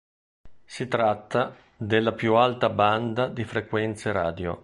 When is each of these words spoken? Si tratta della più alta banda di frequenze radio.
Si 0.65 0.87
tratta 0.87 1.55
della 1.77 2.13
più 2.13 2.33
alta 2.33 2.69
banda 2.71 3.27
di 3.27 3.43
frequenze 3.43 4.11
radio. 4.11 4.59